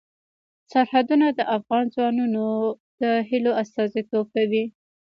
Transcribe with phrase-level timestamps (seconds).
[0.71, 2.47] سرحدونه د افغان ځوانانو
[3.01, 4.63] د هیلو استازیتوب کوي.